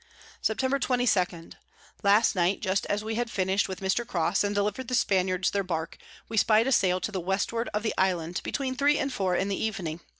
Sept. 0.41 0.81
22. 0.81 1.51
Last 2.01 2.33
night 2.35 2.59
just 2.59 2.87
as 2.87 3.03
we 3.03 3.13
had 3.21 3.29
finish'd 3.29 3.67
with 3.67 3.81
Mr. 3.81 4.03
Crosse, 4.03 4.43
and 4.43 4.55
deliver'd 4.55 4.87
the 4.87 4.95
Spaniards 4.95 5.51
their 5.51 5.61
Bark, 5.63 5.95
we 6.27 6.37
spy'd 6.37 6.65
a 6.65 6.71
Sail 6.71 6.99
to 6.99 7.11
the 7.11 7.21
Westward 7.21 7.69
of 7.71 7.83
the 7.83 7.93
Island 7.99 8.41
between 8.43 8.75
three 8.75 8.97
and 8.97 9.13
four 9.13 9.35
in 9.35 9.47
the 9.47 9.63
Evening. 9.63 9.99